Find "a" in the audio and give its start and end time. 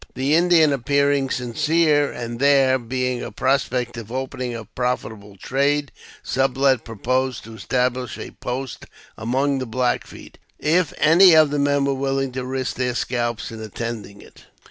3.21-3.31, 4.55-4.65, 8.17-8.31